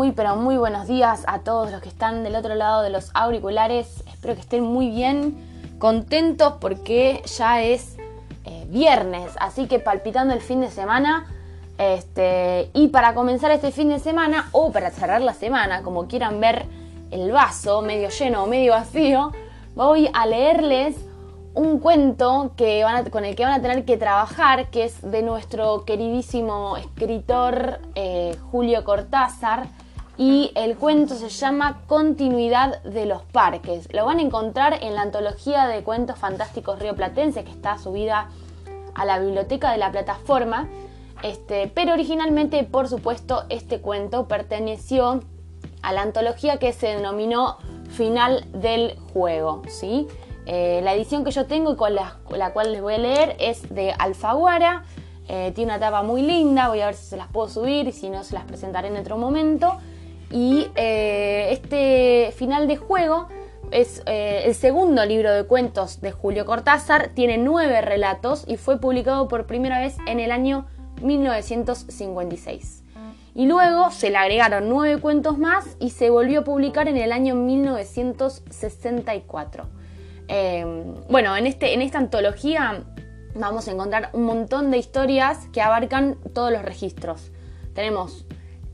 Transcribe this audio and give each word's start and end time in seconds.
Muy, 0.00 0.12
pero 0.12 0.34
muy 0.34 0.56
buenos 0.56 0.88
días 0.88 1.24
a 1.26 1.40
todos 1.40 1.70
los 1.70 1.82
que 1.82 1.90
están 1.90 2.24
del 2.24 2.34
otro 2.34 2.54
lado 2.54 2.80
de 2.80 2.88
los 2.88 3.10
auriculares. 3.12 4.02
Espero 4.10 4.34
que 4.34 4.40
estén 4.40 4.64
muy 4.64 4.88
bien, 4.88 5.76
contentos 5.78 6.54
porque 6.58 7.22
ya 7.26 7.60
es 7.60 7.98
eh, 8.46 8.64
viernes, 8.70 9.30
así 9.38 9.66
que 9.66 9.78
palpitando 9.78 10.32
el 10.32 10.40
fin 10.40 10.62
de 10.62 10.70
semana. 10.70 11.26
Este, 11.76 12.70
y 12.72 12.88
para 12.88 13.12
comenzar 13.12 13.50
este 13.50 13.72
fin 13.72 13.90
de 13.90 13.98
semana 13.98 14.48
o 14.52 14.72
para 14.72 14.90
cerrar 14.90 15.20
la 15.20 15.34
semana, 15.34 15.82
como 15.82 16.08
quieran 16.08 16.40
ver 16.40 16.64
el 17.10 17.30
vaso 17.30 17.82
medio 17.82 18.08
lleno 18.08 18.44
o 18.44 18.46
medio 18.46 18.72
vacío, 18.72 19.32
voy 19.74 20.08
a 20.14 20.24
leerles 20.24 20.96
un 21.52 21.78
cuento 21.78 22.52
que 22.56 22.86
con 23.10 23.26
el 23.26 23.36
que 23.36 23.44
van 23.44 23.52
a 23.52 23.60
tener 23.60 23.84
que 23.84 23.98
trabajar, 23.98 24.70
que 24.70 24.84
es 24.84 25.02
de 25.02 25.20
nuestro 25.20 25.84
queridísimo 25.84 26.78
escritor 26.78 27.80
eh, 27.94 28.34
Julio 28.50 28.82
Cortázar. 28.82 29.66
Y 30.20 30.52
el 30.54 30.76
cuento 30.76 31.14
se 31.14 31.30
llama 31.30 31.80
Continuidad 31.86 32.82
de 32.82 33.06
los 33.06 33.22
Parques. 33.22 33.88
Lo 33.90 34.04
van 34.04 34.18
a 34.18 34.20
encontrar 34.20 34.78
en 34.82 34.94
la 34.94 35.00
antología 35.00 35.66
de 35.66 35.82
cuentos 35.82 36.18
fantásticos 36.18 36.78
Río 36.78 36.94
Platense, 36.94 37.42
que 37.42 37.50
está 37.50 37.78
subida 37.78 38.28
a 38.94 39.06
la 39.06 39.18
biblioteca 39.18 39.72
de 39.72 39.78
la 39.78 39.90
plataforma. 39.90 40.68
Este, 41.22 41.72
pero 41.74 41.94
originalmente, 41.94 42.64
por 42.64 42.86
supuesto, 42.86 43.44
este 43.48 43.80
cuento 43.80 44.28
perteneció 44.28 45.22
a 45.80 45.94
la 45.94 46.02
antología 46.02 46.58
que 46.58 46.74
se 46.74 46.88
denominó 46.88 47.56
Final 47.88 48.44
del 48.52 48.98
Juego. 49.14 49.62
¿sí? 49.68 50.06
Eh, 50.44 50.82
la 50.84 50.92
edición 50.92 51.24
que 51.24 51.30
yo 51.30 51.46
tengo 51.46 51.72
y 51.72 51.76
con 51.76 51.94
la, 51.94 52.18
cual 52.52 52.72
les 52.72 52.82
voy 52.82 52.92
a 52.92 52.98
leer 52.98 53.36
es 53.40 53.74
de 53.74 53.94
Alfaguara. 53.98 54.84
Eh, 55.28 55.52
tiene 55.54 55.72
una 55.72 55.80
tapa 55.80 56.02
muy 56.02 56.20
linda, 56.20 56.68
voy 56.68 56.82
a 56.82 56.86
ver 56.86 56.94
si 56.94 57.06
se 57.06 57.16
las 57.16 57.28
puedo 57.28 57.48
subir 57.48 57.88
y 57.88 57.92
si 57.92 58.10
no 58.10 58.22
se 58.22 58.34
las 58.34 58.44
presentaré 58.44 58.88
en 58.88 58.98
otro 58.98 59.16
momento. 59.16 59.78
Y 60.30 60.68
eh, 60.76 61.48
este 61.50 62.32
final 62.36 62.68
de 62.68 62.76
juego 62.76 63.28
es 63.70 64.02
el 64.06 64.54
segundo 64.54 65.04
libro 65.04 65.32
de 65.32 65.44
cuentos 65.44 66.00
de 66.00 66.10
Julio 66.10 66.44
Cortázar, 66.44 67.10
tiene 67.14 67.38
nueve 67.38 67.80
relatos 67.82 68.44
y 68.48 68.56
fue 68.56 68.80
publicado 68.80 69.28
por 69.28 69.46
primera 69.46 69.78
vez 69.78 69.96
en 70.06 70.18
el 70.18 70.32
año 70.32 70.66
1956. 71.02 72.82
Y 73.34 73.46
luego 73.46 73.90
se 73.90 74.10
le 74.10 74.16
agregaron 74.16 74.68
nueve 74.68 75.00
cuentos 75.00 75.38
más 75.38 75.76
y 75.78 75.90
se 75.90 76.10
volvió 76.10 76.40
a 76.40 76.44
publicar 76.44 76.88
en 76.88 76.96
el 76.96 77.12
año 77.12 77.36
1964. 77.36 79.68
Em, 80.26 80.96
bueno, 81.08 81.36
en, 81.36 81.46
este, 81.46 81.74
en 81.74 81.82
esta 81.82 81.98
antología 81.98 82.82
vamos 83.34 83.68
a 83.68 83.72
encontrar 83.72 84.08
un 84.12 84.24
montón 84.24 84.70
de 84.70 84.78
historias 84.78 85.46
que 85.52 85.60
abarcan 85.62 86.16
todos 86.34 86.50
los 86.50 86.62
registros. 86.62 87.30
Tenemos 87.74 88.26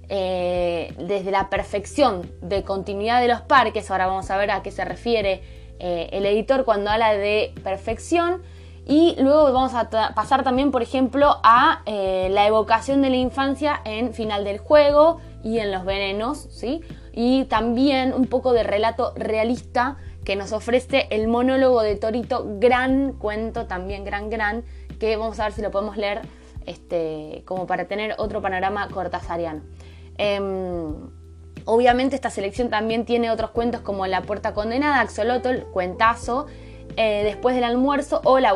eh, 0.08 0.94
desde 0.98 1.30
la 1.30 1.50
perfección 1.50 2.30
de 2.40 2.62
continuidad 2.62 3.20
de 3.20 3.28
los 3.28 3.40
parques, 3.42 3.90
ahora 3.90 4.06
vamos 4.06 4.30
a 4.30 4.36
ver 4.36 4.50
a 4.50 4.62
qué 4.62 4.70
se 4.70 4.84
refiere 4.84 5.42
eh, 5.78 6.08
el 6.12 6.26
editor 6.26 6.64
cuando 6.64 6.90
habla 6.90 7.12
de 7.14 7.52
perfección, 7.62 8.42
y 8.88 9.16
luego 9.18 9.52
vamos 9.52 9.74
a 9.74 9.90
pasar 10.14 10.44
también, 10.44 10.70
por 10.70 10.80
ejemplo, 10.80 11.40
a 11.42 11.82
eh, 11.86 12.28
la 12.30 12.46
evocación 12.46 13.02
de 13.02 13.10
la 13.10 13.16
infancia 13.16 13.80
en 13.84 14.14
final 14.14 14.44
del 14.44 14.58
juego 14.58 15.20
y 15.42 15.58
en 15.58 15.72
los 15.72 15.84
venenos, 15.84 16.46
¿sí? 16.50 16.82
Y 17.12 17.46
también 17.46 18.12
un 18.14 18.26
poco 18.26 18.52
de 18.52 18.62
relato 18.62 19.12
realista 19.16 19.96
que 20.24 20.36
nos 20.36 20.52
ofrece 20.52 21.08
el 21.10 21.26
monólogo 21.26 21.82
de 21.82 21.96
Torito, 21.96 22.46
gran 22.60 23.14
cuento, 23.14 23.66
también 23.66 24.04
gran, 24.04 24.30
gran, 24.30 24.64
que 25.00 25.16
vamos 25.16 25.40
a 25.40 25.44
ver 25.44 25.52
si 25.52 25.62
lo 25.62 25.72
podemos 25.72 25.96
leer 25.96 26.20
este, 26.66 27.42
como 27.44 27.66
para 27.66 27.86
tener 27.86 28.14
otro 28.18 28.40
panorama 28.40 28.88
cortasariano. 28.88 29.62
Em, 30.18 30.94
obviamente 31.64 32.14
esta 32.16 32.30
selección 32.30 32.70
también 32.70 33.04
tiene 33.04 33.30
otros 33.30 33.50
cuentos 33.50 33.80
como 33.80 34.06
La 34.06 34.22
Puerta 34.22 34.54
Condenada, 34.54 35.00
Axolotl, 35.00 35.62
Cuentazo, 35.72 36.46
eh, 36.96 37.22
Después 37.24 37.54
del 37.54 37.64
almuerzo 37.64 38.22
o 38.24 38.38
La, 38.38 38.52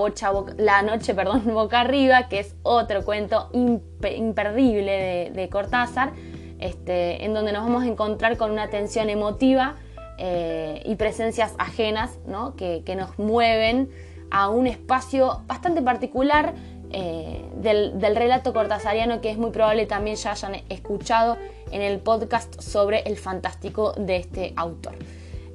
Noche 0.83 1.15
perdón, 1.15 1.43
Boca 1.53 1.81
Arriba, 1.81 2.29
que 2.29 2.39
es 2.41 2.57
otro 2.63 3.05
cuento 3.05 3.51
imperdible 3.53 5.31
de, 5.35 5.49
Cortázar, 5.51 6.13
este, 6.59 7.25
en 7.25 7.35
donde 7.35 7.53
nos 7.53 7.65
vamos 7.65 7.83
a 7.83 7.87
encontrar 7.87 8.39
con 8.39 8.51
una 8.51 8.71
tensión 8.71 9.11
emotiva 9.11 9.77
eh, 10.17 10.83
y 10.87 10.95
presencias 10.95 11.55
ajenas 11.59 12.19
que, 12.57 12.95
nos 12.97 13.19
mueven 13.19 13.91
a 14.31 14.49
un 14.49 14.67
espacio 14.67 15.43
bastante 15.47 15.83
particular 15.83 16.55
eh, 16.93 17.45
del, 17.57 18.17
relato 18.17 18.53
cortasariano 18.53 19.21
que 19.21 19.31
es 19.31 19.39
muy 19.39 19.51
probable 19.51 19.87
también 19.87 20.17
ya 20.17 20.33
hayan 20.33 20.57
escuchado 20.69 21.37
en 21.71 21.83
el 21.83 22.01
podcast 22.01 22.61
sobre 22.61 23.01
el 23.03 23.17
fantástico 23.17 23.93
de 23.93 24.17
este 24.17 24.53
autor. 24.57 24.95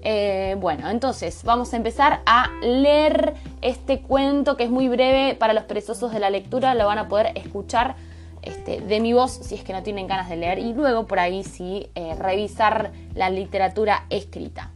Eh, 0.02 0.56
bueno, 0.60 0.90
entonces 0.90 1.44
vamos 1.44 1.74
a 1.74 1.78
empezar 1.78 2.22
a 2.26 2.52
leer 2.62 3.34
este 3.62 4.02
cuento 4.02 4.56
que 4.56 4.66
es 4.66 4.70
muy 4.70 4.88
breve 4.88 5.36
para 5.36 5.54
los 5.54 5.64
perezosos 5.64 6.14
de 6.14 6.20
la 6.20 6.30
lectura, 6.30 6.76
lo 6.76 6.86
van 6.86 7.00
a 7.00 7.08
poder 7.08 7.32
escuchar 7.36 7.96
este, 8.42 8.80
de 8.80 9.00
mi 9.00 9.14
voz 9.14 9.32
si 9.32 9.56
es 9.56 9.64
que 9.64 9.74
no 9.74 9.82
tienen 9.82 10.08
ganas 10.08 10.30
de 10.30 10.38
leer 10.38 10.60
y 10.60 10.74
luego 10.74 11.08
por 11.08 11.20
ahí 11.20 11.44
sí 11.44 11.90
eh, 11.96 12.16
revisar 12.20 12.92
la 13.16 13.30
literatura 13.30 14.06
escrita. 14.10 14.72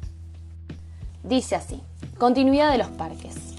Dice 1.24 1.56
así, 1.56 1.81
continuidad 2.18 2.72
de 2.72 2.80
los 2.80 2.88
parques. 2.88 3.59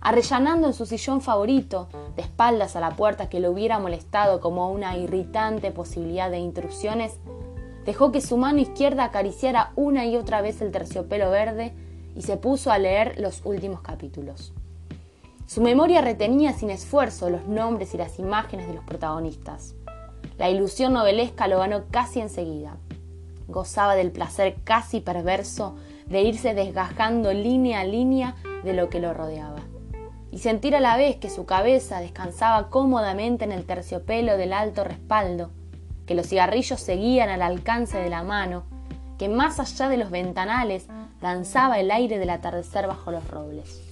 Arrellanando 0.00 0.66
en 0.66 0.72
su 0.72 0.86
sillón 0.86 1.20
favorito, 1.20 1.88
de 2.16 2.22
espaldas 2.22 2.74
a 2.74 2.80
la 2.80 2.90
puerta 2.96 3.28
que 3.28 3.40
lo 3.40 3.50
hubiera 3.50 3.78
molestado 3.78 4.40
como 4.40 4.70
una 4.70 4.96
irritante 4.96 5.72
posibilidad 5.72 6.30
de 6.30 6.38
intrusiones, 6.38 7.18
dejó 7.84 8.10
que 8.10 8.22
su 8.22 8.38
mano 8.38 8.60
izquierda 8.60 9.04
acariciara 9.04 9.72
una 9.76 10.06
y 10.06 10.16
otra 10.16 10.40
vez 10.40 10.62
el 10.62 10.72
terciopelo 10.72 11.30
verde 11.30 11.74
y 12.16 12.22
se 12.22 12.38
puso 12.38 12.70
a 12.70 12.78
leer 12.78 13.20
los 13.20 13.42
últimos 13.44 13.82
capítulos. 13.82 14.54
Su 15.46 15.60
memoria 15.60 16.00
retenía 16.00 16.52
sin 16.52 16.70
esfuerzo 16.70 17.28
los 17.28 17.46
nombres 17.46 17.92
y 17.94 17.98
las 17.98 18.18
imágenes 18.18 18.68
de 18.68 18.74
los 18.74 18.84
protagonistas. 18.84 19.74
La 20.38 20.48
ilusión 20.48 20.92
novelesca 20.92 21.48
lo 21.48 21.58
ganó 21.58 21.84
casi 21.90 22.20
enseguida. 22.20 22.76
Gozaba 23.48 23.96
del 23.96 24.12
placer 24.12 24.56
casi 24.64 25.00
perverso 25.00 25.74
de 26.06 26.22
irse 26.22 26.54
desgajando 26.54 27.32
línea 27.32 27.80
a 27.80 27.84
línea 27.84 28.36
de 28.64 28.72
lo 28.72 28.88
que 28.88 29.00
lo 29.00 29.12
rodeaba. 29.12 29.69
Y 30.30 30.38
sentir 30.38 30.76
a 30.76 30.80
la 30.80 30.96
vez 30.96 31.16
que 31.16 31.30
su 31.30 31.44
cabeza 31.44 32.00
descansaba 32.00 32.70
cómodamente 32.70 33.44
en 33.44 33.52
el 33.52 33.64
terciopelo 33.64 34.36
del 34.36 34.52
alto 34.52 34.84
respaldo, 34.84 35.50
que 36.06 36.14
los 36.14 36.28
cigarrillos 36.28 36.80
seguían 36.80 37.28
al 37.28 37.42
alcance 37.42 37.98
de 37.98 38.10
la 38.10 38.22
mano, 38.22 38.64
que 39.18 39.28
más 39.28 39.60
allá 39.60 39.88
de 39.88 39.96
los 39.96 40.10
ventanales 40.10 40.86
danzaba 41.20 41.78
el 41.78 41.90
aire 41.90 42.18
del 42.18 42.30
atardecer 42.30 42.86
bajo 42.86 43.10
los 43.10 43.28
robles 43.28 43.90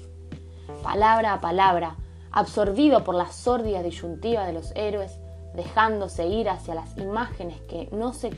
palabra 0.83 1.35
a 1.35 1.41
palabra, 1.41 1.97
absorbido 2.31 3.05
por 3.05 3.15
la 3.15 3.31
sórdida 3.31 3.83
disyuntiva 3.83 4.47
de 4.47 4.53
los 4.53 4.73
héroes, 4.75 5.19
dejándose 5.55 6.27
ir 6.27 6.49
hacia 6.49 6.75
las 6.75 6.97
imágenes 6.99 7.61
que 7.63 7.89
no 7.93 8.13
se 8.13 8.31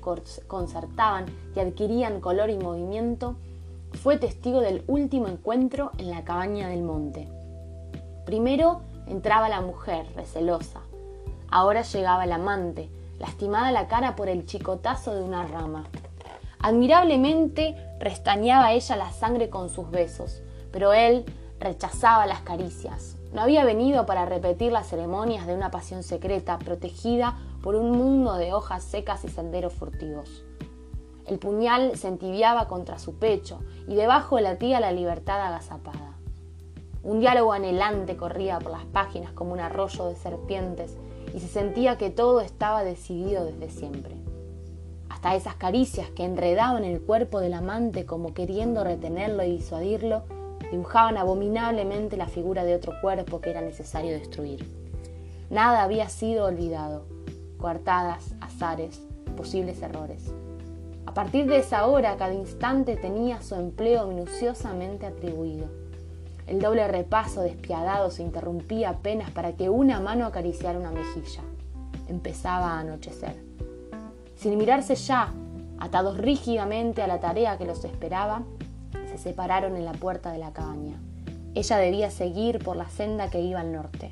concertaban 0.46 1.26
y 1.54 1.60
adquirían 1.60 2.20
color 2.20 2.50
y 2.50 2.58
movimiento, 2.58 3.36
fue 4.02 4.16
testigo 4.16 4.60
del 4.60 4.84
último 4.86 5.28
encuentro 5.28 5.90
en 5.98 6.10
la 6.10 6.24
cabaña 6.24 6.68
del 6.68 6.82
monte. 6.82 7.28
Primero 8.24 8.82
entraba 9.06 9.48
la 9.48 9.60
mujer, 9.60 10.06
recelosa. 10.14 10.80
Ahora 11.50 11.82
llegaba 11.82 12.24
el 12.24 12.32
amante, 12.32 12.90
lastimada 13.18 13.72
la 13.72 13.88
cara 13.88 14.16
por 14.16 14.28
el 14.28 14.46
chicotazo 14.46 15.14
de 15.14 15.22
una 15.22 15.46
rama. 15.46 15.84
Admirablemente 16.60 17.74
restañaba 17.98 18.72
ella 18.72 18.96
la 18.96 19.10
sangre 19.10 19.48
con 19.48 19.68
sus 19.68 19.90
besos, 19.90 20.42
pero 20.70 20.92
él, 20.92 21.24
rechazaba 21.58 22.26
las 22.26 22.40
caricias. 22.40 23.16
No 23.32 23.42
había 23.42 23.64
venido 23.64 24.06
para 24.06 24.24
repetir 24.24 24.72
las 24.72 24.88
ceremonias 24.88 25.46
de 25.46 25.54
una 25.54 25.70
pasión 25.70 26.02
secreta, 26.02 26.58
protegida 26.58 27.38
por 27.62 27.76
un 27.76 27.92
mundo 27.92 28.34
de 28.34 28.52
hojas 28.52 28.82
secas 28.82 29.24
y 29.24 29.28
senderos 29.28 29.72
furtivos. 29.72 30.42
El 31.26 31.38
puñal 31.38 31.96
se 31.96 32.08
entibiaba 32.08 32.66
contra 32.66 32.98
su 32.98 33.14
pecho 33.14 33.60
y 33.86 33.94
debajo 33.94 34.40
latía 34.40 34.80
la 34.80 34.90
libertad 34.90 35.40
agazapada. 35.46 36.19
Un 37.02 37.20
diálogo 37.20 37.52
anhelante 37.52 38.16
corría 38.16 38.58
por 38.58 38.72
las 38.72 38.84
páginas 38.84 39.32
como 39.32 39.52
un 39.52 39.60
arroyo 39.60 40.06
de 40.06 40.16
serpientes 40.16 40.96
y 41.34 41.40
se 41.40 41.48
sentía 41.48 41.96
que 41.96 42.10
todo 42.10 42.40
estaba 42.40 42.84
decidido 42.84 43.44
desde 43.44 43.70
siempre. 43.70 44.16
hasta 45.08 45.34
esas 45.34 45.54
caricias 45.56 46.08
que 46.10 46.24
enredaban 46.24 46.82
el 46.82 47.02
cuerpo 47.02 47.40
del 47.40 47.52
amante 47.52 48.06
como 48.06 48.32
queriendo 48.32 48.84
retenerlo 48.84 49.44
y 49.44 49.50
disuadirlo, 49.50 50.22
dibujaban 50.70 51.18
abominablemente 51.18 52.16
la 52.16 52.26
figura 52.26 52.64
de 52.64 52.74
otro 52.74 52.94
cuerpo 53.02 53.40
que 53.40 53.50
era 53.50 53.60
necesario 53.60 54.12
destruir. 54.12 54.66
Nada 55.50 55.82
había 55.82 56.08
sido 56.08 56.46
olvidado, 56.46 57.04
coartadas, 57.58 58.34
azares, 58.40 59.02
posibles 59.36 59.82
errores. 59.82 60.32
A 61.04 61.12
partir 61.12 61.46
de 61.46 61.58
esa 61.58 61.86
hora, 61.86 62.16
cada 62.16 62.32
instante 62.32 62.96
tenía 62.96 63.42
su 63.42 63.56
empleo 63.56 64.06
minuciosamente 64.06 65.06
atribuido. 65.06 65.79
El 66.50 66.58
doble 66.58 66.88
repaso 66.88 67.42
despiadado 67.42 68.10
se 68.10 68.24
interrumpía 68.24 68.90
apenas 68.90 69.30
para 69.30 69.52
que 69.52 69.70
una 69.70 70.00
mano 70.00 70.26
acariciara 70.26 70.80
una 70.80 70.90
mejilla. 70.90 71.42
Empezaba 72.08 72.72
a 72.72 72.80
anochecer. 72.80 73.36
Sin 74.34 74.58
mirarse 74.58 74.96
ya, 74.96 75.32
atados 75.78 76.18
rígidamente 76.18 77.02
a 77.02 77.06
la 77.06 77.20
tarea 77.20 77.56
que 77.56 77.66
los 77.66 77.84
esperaba, 77.84 78.42
se 79.08 79.16
separaron 79.16 79.76
en 79.76 79.84
la 79.84 79.92
puerta 79.92 80.32
de 80.32 80.38
la 80.38 80.52
cabaña. 80.52 81.00
Ella 81.54 81.76
debía 81.76 82.10
seguir 82.10 82.58
por 82.58 82.74
la 82.74 82.88
senda 82.88 83.30
que 83.30 83.40
iba 83.40 83.60
al 83.60 83.70
norte. 83.70 84.10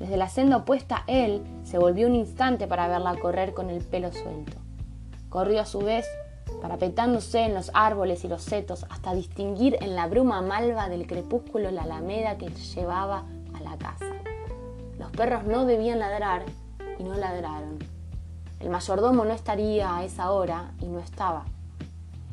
Desde 0.00 0.16
la 0.16 0.28
senda 0.28 0.56
opuesta 0.56 1.04
él 1.06 1.40
se 1.62 1.78
volvió 1.78 2.08
un 2.08 2.16
instante 2.16 2.66
para 2.66 2.88
verla 2.88 3.14
correr 3.14 3.54
con 3.54 3.70
el 3.70 3.84
pelo 3.84 4.10
suelto. 4.10 4.56
Corrió 5.28 5.60
a 5.60 5.66
su 5.66 5.78
vez, 5.78 6.04
parapetándose 6.60 7.40
en 7.40 7.54
los 7.54 7.70
árboles 7.74 8.24
y 8.24 8.28
los 8.28 8.42
setos 8.42 8.86
hasta 8.90 9.14
distinguir 9.14 9.76
en 9.80 9.94
la 9.94 10.06
bruma 10.06 10.42
malva 10.42 10.88
del 10.88 11.06
crepúsculo 11.06 11.70
la 11.70 11.82
alameda 11.82 12.38
que 12.38 12.50
llevaba 12.50 13.24
a 13.54 13.60
la 13.60 13.76
casa. 13.76 14.06
Los 14.98 15.10
perros 15.10 15.44
no 15.44 15.64
debían 15.64 15.98
ladrar 15.98 16.44
y 16.98 17.02
no 17.02 17.14
ladraron. 17.14 17.78
El 18.60 18.68
mayordomo 18.68 19.24
no 19.24 19.32
estaría 19.32 19.96
a 19.96 20.04
esa 20.04 20.30
hora 20.32 20.72
y 20.80 20.86
no 20.86 20.98
estaba. 20.98 21.44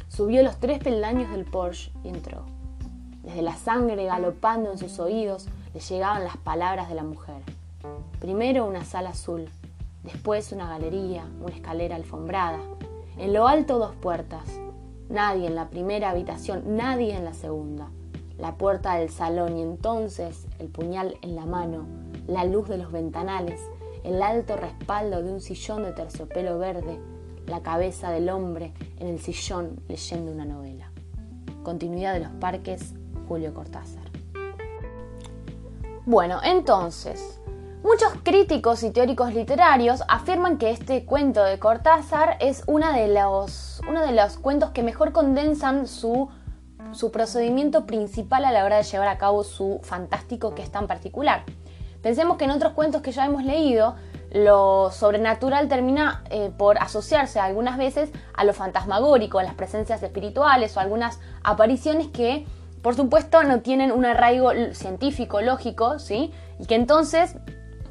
Subió 0.09 0.43
los 0.43 0.57
tres 0.57 0.79
peldaños 0.79 1.31
del 1.31 1.45
Porsche 1.45 1.91
y 2.03 2.09
entró. 2.09 2.43
Desde 3.23 3.41
la 3.41 3.55
sangre 3.55 4.05
galopando 4.05 4.71
en 4.71 4.77
sus 4.77 4.99
oídos 4.99 5.47
le 5.73 5.79
llegaban 5.79 6.23
las 6.23 6.37
palabras 6.37 6.89
de 6.89 6.95
la 6.95 7.03
mujer. 7.03 7.41
Primero 8.19 8.65
una 8.65 8.83
sala 8.83 9.11
azul, 9.11 9.49
después 10.03 10.51
una 10.51 10.67
galería, 10.67 11.25
una 11.41 11.53
escalera 11.53 11.95
alfombrada. 11.95 12.59
En 13.17 13.33
lo 13.33 13.47
alto 13.47 13.79
dos 13.79 13.95
puertas. 13.95 14.43
Nadie 15.09 15.47
en 15.47 15.55
la 15.55 15.69
primera 15.69 16.11
habitación, 16.11 16.77
nadie 16.77 17.15
en 17.15 17.25
la 17.25 17.33
segunda. 17.33 17.89
La 18.37 18.57
puerta 18.57 18.95
del 18.95 19.09
salón 19.09 19.57
y 19.57 19.63
entonces 19.63 20.45
el 20.59 20.67
puñal 20.67 21.17
en 21.23 21.35
la 21.35 21.47
mano, 21.47 21.87
la 22.27 22.45
luz 22.45 22.69
de 22.69 22.77
los 22.77 22.91
ventanales, 22.91 23.59
el 24.03 24.21
alto 24.21 24.55
respaldo 24.55 25.23
de 25.23 25.31
un 25.31 25.41
sillón 25.41 25.81
de 25.81 25.93
terciopelo 25.93 26.59
verde, 26.59 26.99
la 27.47 27.63
cabeza 27.63 28.11
del 28.11 28.29
hombre 28.29 28.73
en 28.99 29.07
el 29.07 29.19
sillón 29.19 29.79
leyendo 29.87 30.31
una 30.31 30.45
novela. 30.45 30.91
Continuidad 31.63 32.13
de 32.13 32.19
los 32.19 32.31
parques, 32.33 32.93
Julio 33.27 33.51
Cortázar. 33.55 34.03
Bueno, 36.05 36.39
entonces, 36.43 37.41
muchos 37.87 38.11
críticos 38.21 38.83
y 38.83 38.91
teóricos 38.91 39.33
literarios 39.33 40.03
afirman 40.09 40.57
que 40.57 40.71
este 40.71 41.05
cuento 41.05 41.41
de 41.45 41.57
Cortázar 41.57 42.35
es 42.41 42.63
uno 42.67 42.91
de 42.91 43.07
los, 43.07 43.81
uno 43.87 44.05
de 44.05 44.11
los 44.11 44.37
cuentos 44.37 44.71
que 44.71 44.83
mejor 44.83 45.13
condensan 45.13 45.87
su, 45.87 46.27
su 46.91 47.11
procedimiento 47.11 47.85
principal 47.85 48.43
a 48.43 48.51
la 48.51 48.65
hora 48.65 48.75
de 48.75 48.83
llevar 48.83 49.07
a 49.07 49.17
cabo 49.17 49.45
su 49.45 49.79
fantástico 49.83 50.53
que 50.53 50.63
es 50.63 50.69
tan 50.69 50.85
particular. 50.85 51.45
Pensemos 52.01 52.35
que 52.35 52.43
en 52.43 52.51
otros 52.51 52.73
cuentos 52.73 53.01
que 53.01 53.13
ya 53.13 53.25
hemos 53.25 53.45
leído, 53.45 53.95
lo 54.33 54.91
sobrenatural 54.91 55.69
termina 55.69 56.25
eh, 56.29 56.51
por 56.57 56.79
asociarse 56.79 57.39
algunas 57.39 57.77
veces 57.77 58.09
a 58.33 58.43
lo 58.43 58.53
fantasmagórico, 58.53 59.39
a 59.39 59.43
las 59.43 59.53
presencias 59.53 60.03
espirituales 60.03 60.75
o 60.75 60.81
algunas 60.81 61.21
apariciones 61.41 62.07
que, 62.07 62.45
por 62.81 62.95
supuesto, 62.95 63.43
no 63.43 63.61
tienen 63.61 63.93
un 63.93 64.03
arraigo 64.03 64.51
científico, 64.73 65.39
lógico, 65.39 65.99
¿sí? 65.99 66.33
Y 66.59 66.65
que 66.65 66.75
entonces 66.75 67.37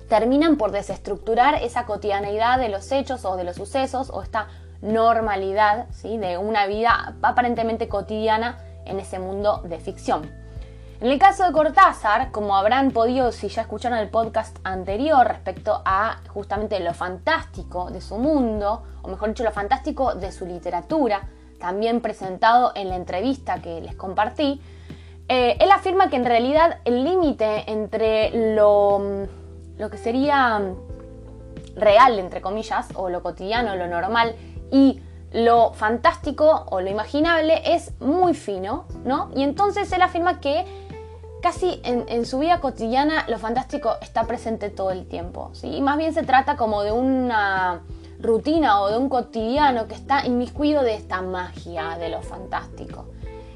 terminan 0.08 0.56
por 0.56 0.70
desestructurar 0.70 1.62
esa 1.62 1.84
cotidianeidad 1.84 2.58
de 2.58 2.68
los 2.68 2.90
hechos 2.92 3.24
o 3.24 3.36
de 3.36 3.44
los 3.44 3.56
sucesos 3.56 4.10
o 4.10 4.22
esta 4.22 4.48
normalidad, 4.82 5.86
¿sí? 5.90 6.18
De 6.18 6.38
una 6.38 6.66
vida 6.66 7.16
aparentemente 7.22 7.88
cotidiana 7.88 8.58
en 8.84 9.00
ese 9.00 9.18
mundo 9.18 9.62
de 9.64 9.78
ficción. 9.78 10.30
En 10.98 11.08
el 11.10 11.18
caso 11.18 11.44
de 11.44 11.52
Cortázar, 11.52 12.30
como 12.30 12.56
habrán 12.56 12.90
podido, 12.90 13.30
si 13.30 13.48
ya 13.48 13.62
escucharon 13.62 13.98
el 13.98 14.08
podcast 14.08 14.56
anterior 14.64 15.26
respecto 15.26 15.82
a 15.84 16.20
justamente 16.28 16.80
lo 16.80 16.94
fantástico 16.94 17.90
de 17.90 18.00
su 18.00 18.16
mundo, 18.16 18.82
o 19.02 19.08
mejor 19.08 19.28
dicho, 19.28 19.44
lo 19.44 19.52
fantástico 19.52 20.14
de 20.14 20.32
su 20.32 20.46
literatura, 20.46 21.28
también 21.58 22.00
presentado 22.00 22.72
en 22.74 22.88
la 22.88 22.96
entrevista 22.96 23.60
que 23.60 23.82
les 23.82 23.94
compartí, 23.94 24.62
eh, 25.28 25.58
él 25.60 25.70
afirma 25.70 26.08
que 26.08 26.16
en 26.16 26.24
realidad 26.24 26.78
el 26.86 27.04
límite 27.04 27.70
entre 27.70 28.54
lo, 28.54 29.26
lo 29.78 29.90
que 29.90 29.98
sería 29.98 30.60
real, 31.74 32.18
entre 32.18 32.40
comillas, 32.40 32.88
o 32.94 33.08
lo 33.08 33.22
cotidiano, 33.22 33.76
lo 33.76 33.86
normal, 33.86 34.34
y 34.70 35.00
lo 35.32 35.72
fantástico 35.74 36.64
o 36.70 36.80
lo 36.80 36.88
imaginable 36.88 37.60
es 37.64 37.92
muy 38.00 38.34
fino, 38.34 38.86
¿no? 39.04 39.30
Y 39.34 39.42
entonces 39.42 39.92
él 39.92 40.02
afirma 40.02 40.40
que 40.40 40.64
casi 41.42 41.80
en, 41.84 42.24
su 42.24 42.38
vida 42.38 42.60
cotidiana 42.60 43.24
lo 43.28 43.38
fantástico 43.38 43.96
está 44.00 44.24
presente 44.24 44.70
todo 44.70 44.90
el 44.90 45.06
tiempo, 45.06 45.50
¿sí? 45.52 45.76
Y 45.76 45.82
más 45.82 45.98
bien 45.98 46.14
se 46.14 46.22
trata 46.22 46.56
como 46.56 46.82
de 46.82 46.92
una 46.92 47.82
rutina 48.18 48.80
o 48.80 48.88
de 48.90 48.96
un 48.96 49.08
cotidiano 49.08 49.86
que 49.86 49.94
está 49.94 50.26
inmiscuido 50.26 50.82
de 50.82 50.94
esta 50.94 51.20
magia 51.22 51.98
de 51.98 52.08
lo 52.08 52.22
fantástico. 52.22 53.06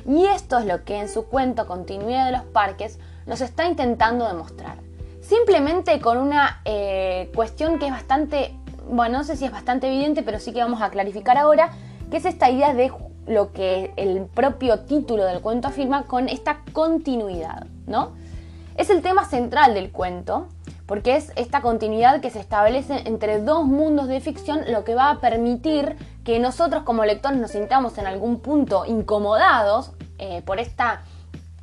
Y 0.06 0.26
esto 0.26 0.58
es 0.58 0.66
lo 0.66 0.84
que 0.84 0.98
en 0.98 1.08
su 1.08 1.26
cuento 1.26 1.66
Continuidad 1.66 2.26
de 2.26 2.32
los 2.32 2.44
Parques 2.44 2.98
nos 3.26 3.40
está 3.40 3.66
intentando 3.66 4.26
demostrar. 4.26 4.89
Simplemente 5.20 6.00
con 6.00 6.18
una 6.18 6.60
eh, 6.64 7.30
cuestión 7.34 7.78
que 7.78 7.86
es 7.86 7.92
bastante, 7.92 8.54
bueno, 8.88 9.18
no 9.18 9.24
sé 9.24 9.36
si 9.36 9.44
es 9.44 9.52
bastante 9.52 9.86
evidente, 9.86 10.22
pero 10.22 10.38
sí 10.38 10.52
que 10.52 10.60
vamos 10.60 10.82
a 10.82 10.90
clarificar 10.90 11.36
ahora, 11.36 11.70
que 12.10 12.16
es 12.16 12.24
esta 12.24 12.50
idea 12.50 12.74
de 12.74 12.92
lo 13.26 13.52
que 13.52 13.92
el 13.96 14.26
propio 14.26 14.80
título 14.80 15.24
del 15.24 15.40
cuento 15.40 15.68
afirma 15.68 16.04
con 16.04 16.28
esta 16.28 16.62
continuidad, 16.72 17.66
¿no? 17.86 18.12
Es 18.76 18.90
el 18.90 19.02
tema 19.02 19.24
central 19.24 19.74
del 19.74 19.92
cuento, 19.92 20.48
porque 20.86 21.14
es 21.14 21.30
esta 21.36 21.60
continuidad 21.60 22.20
que 22.20 22.30
se 22.30 22.40
establece 22.40 23.02
entre 23.04 23.40
dos 23.40 23.66
mundos 23.66 24.08
de 24.08 24.20
ficción 24.20 24.62
lo 24.72 24.82
que 24.82 24.96
va 24.96 25.10
a 25.10 25.20
permitir 25.20 25.96
que 26.24 26.40
nosotros 26.40 26.82
como 26.82 27.04
lectores 27.04 27.38
nos 27.38 27.52
sintamos 27.52 27.98
en 27.98 28.06
algún 28.06 28.40
punto 28.40 28.84
incomodados 28.86 29.92
eh, 30.18 30.42
por 30.44 30.58
esta, 30.58 31.02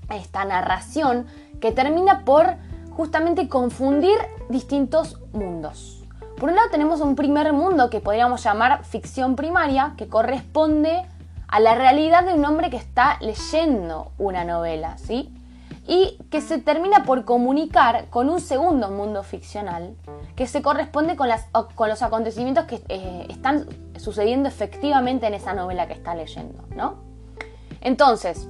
esta 0.10 0.46
narración 0.46 1.26
que 1.60 1.72
termina 1.72 2.24
por 2.24 2.56
justamente 2.98 3.48
confundir 3.48 4.18
distintos 4.50 5.20
mundos. 5.32 6.04
Por 6.40 6.50
un 6.50 6.56
lado 6.56 6.70
tenemos 6.72 7.00
un 7.00 7.16
primer 7.16 7.54
mundo 7.54 7.92
que 7.92 8.00
podríamos 8.00 8.44
llamar 8.44 8.84
ficción 8.86 9.36
primaria, 9.36 9.94
que 9.98 10.08
corresponde 10.08 11.06
a 11.48 11.60
la 11.60 11.76
realidad 11.76 12.26
de 12.26 12.34
un 12.34 12.44
hombre 12.44 12.72
que 12.72 12.78
está 12.78 13.18
leyendo 13.22 14.12
una 14.18 14.44
novela, 14.44 14.98
¿sí? 14.98 15.32
Y 15.88 16.18
que 16.32 16.42
se 16.42 16.58
termina 16.58 17.04
por 17.04 17.24
comunicar 17.24 18.10
con 18.10 18.32
un 18.32 18.42
segundo 18.42 18.90
mundo 18.90 19.22
ficcional 19.22 19.96
que 20.36 20.48
se 20.48 20.64
corresponde 20.64 21.16
con, 21.16 21.30
los 21.30 22.02
acontecimientos 22.02 22.66
que 22.66 22.82
eh, 22.90 23.28
están 23.30 23.68
sucediendo 23.98 24.50
efectivamente 24.50 25.28
en 25.28 25.36
esa 25.36 25.54
novela 25.54 25.88
que 25.88 25.94
está 25.94 26.16
leyendo, 26.16 26.64
¿no? 26.76 26.96
Entonces, 27.80 28.50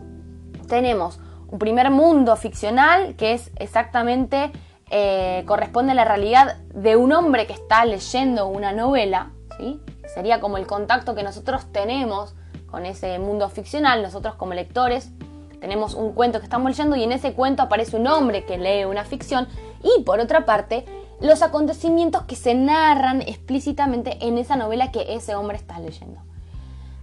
tenemos 0.67 1.19
un 1.49 1.59
primer 1.59 1.89
mundo 1.89 2.35
ficcional 2.35 3.15
que 3.15 3.33
es 3.33 3.51
exactamente, 3.57 4.51
eh, 4.89 5.43
corresponde 5.45 5.91
a 5.91 5.95
la 5.95 6.05
realidad 6.05 6.57
de 6.73 6.95
un 6.95 7.11
hombre 7.13 7.47
que 7.47 7.53
está 7.53 7.83
leyendo 7.85 8.47
una 8.47 8.71
novela, 8.71 9.31
¿sí? 9.57 9.79
Sería 10.13 10.39
como 10.39 10.57
el 10.57 10.67
contacto 10.67 11.15
que 11.15 11.23
nosotros 11.23 11.71
tenemos 11.71 12.35
con 12.69 12.85
ese 12.85 13.19
mundo 13.19 13.49
ficcional. 13.49 14.01
Nosotros 14.01 14.35
como 14.35 14.53
lectores 14.53 15.11
tenemos 15.59 15.93
un 15.93 16.13
cuento 16.13 16.39
que 16.39 16.45
estamos 16.45 16.69
leyendo 16.69 16.95
y 16.95 17.03
en 17.03 17.11
ese 17.11 17.33
cuento 17.33 17.63
aparece 17.63 17.97
un 17.97 18.07
hombre 18.07 18.45
que 18.45 18.57
lee 18.57 18.85
una 18.85 19.03
ficción 19.03 19.47
y 19.83 20.03
por 20.03 20.19
otra 20.19 20.45
parte 20.45 20.85
los 21.19 21.41
acontecimientos 21.41 22.23
que 22.23 22.35
se 22.35 22.53
narran 22.53 23.21
explícitamente 23.21 24.17
en 24.27 24.37
esa 24.37 24.55
novela 24.55 24.91
que 24.91 25.15
ese 25.15 25.35
hombre 25.35 25.57
está 25.57 25.79
leyendo. 25.79 26.21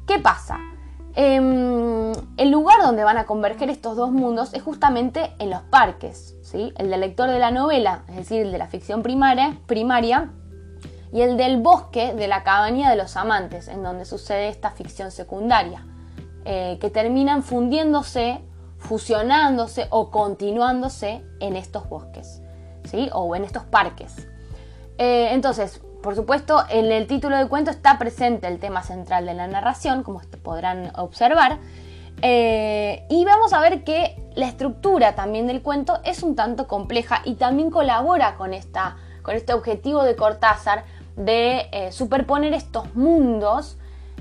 ¿Qué 0.07 0.19
pasa? 0.19 0.61
Em, 1.17 2.13
el 2.37 2.51
lugar 2.51 2.83
donde 2.83 3.05
van 3.05 3.19
a 3.19 3.25
converger 3.25 3.71
estos 3.71 3.97
dos 3.97 4.11
mundos 4.11 4.53
es 4.53 4.63
justamente 4.63 5.33
en 5.39 5.49
los 5.49 5.63
parques, 5.63 6.35
¿sí? 6.43 6.73
el 6.77 6.91
del 6.91 7.01
lector 7.01 7.31
de 7.31 7.39
la 7.39 7.53
novela, 7.53 8.03
es 8.09 8.17
decir, 8.17 8.43
el 8.43 8.53
de 8.53 8.59
la 8.59 8.67
ficción 8.67 9.03
primaria, 9.03 10.33
y 11.13 11.21
el 11.21 11.37
del 11.37 11.61
bosque 11.61 12.15
de 12.15 12.27
la 12.27 12.43
cabaña 12.43 12.91
de 12.91 12.97
los 12.97 13.17
amantes, 13.17 13.69
en 13.69 13.85
donde 13.85 14.05
sucede 14.05 14.49
esta 14.49 14.73
ficción 14.73 15.13
secundaria, 15.13 15.87
eh, 16.45 16.79
que 16.81 16.91
terminan 16.91 17.45
fundiéndose, 17.45 18.41
fusionándose 18.79 19.87
o 19.91 20.11
continuándose 20.11 21.25
en 21.39 21.55
estos 21.55 21.89
bosques, 21.89 22.43
¿sí? 22.91 23.09
o 23.13 23.37
en 23.37 23.45
estos 23.45 23.63
parques. 23.63 24.27
Eh, 24.99 25.29
entonces, 25.31 25.81
por 26.05 26.15
supuesto, 26.15 26.63
en 26.69 26.93
el 26.93 27.07
título 27.07 27.39
del 27.39 27.49
cuento 27.49 27.71
está 27.71 27.99
presente 27.99 28.47
el 28.47 28.59
tema 28.59 28.83
central 28.83 29.25
de 29.25 29.33
la 29.33 29.47
narración, 29.47 30.03
como 30.03 30.21
podrán 30.43 30.93
observar. 30.97 31.61
Eh, 32.21 33.07
y 33.09 33.25
vamos 33.25 33.55
a 33.55 33.61
ver 33.61 33.85
que 33.85 34.15
la 34.35 34.47
estructura 34.47 35.15
también 35.15 35.47
del 35.47 35.63
cuento 35.63 36.01
es 36.05 36.23
un 36.23 36.37
tanto 36.37 36.69
compleja 36.69 37.23
y 37.25 37.37
también 37.37 37.71
colabora 37.71 38.35
con, 38.35 38.53
esta, 38.53 38.99
con 39.23 39.35
este 39.35 39.55
objetivo 39.55 40.05
de 40.05 40.15
Cortázar 40.15 40.85
de 41.17 41.69
eh, 41.73 41.91
superponer 41.91 42.53
estos 42.53 42.95
mundos 42.95 43.79